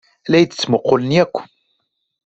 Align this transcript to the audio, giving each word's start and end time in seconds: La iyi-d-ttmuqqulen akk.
La 0.29 0.37
iyi-d-ttmuqqulen 0.39 1.11
akk. 1.23 1.35